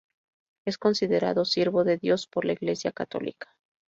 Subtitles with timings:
[0.65, 3.55] Es considerado Siervo de Dios por la Iglesia católica.